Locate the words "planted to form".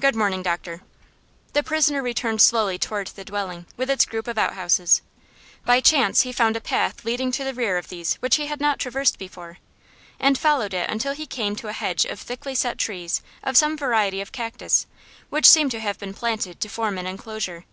16.14-16.98